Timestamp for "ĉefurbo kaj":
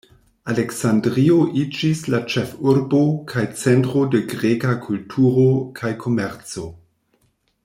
2.35-3.45